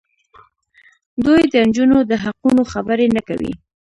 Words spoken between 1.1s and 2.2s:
دوی د نجونو د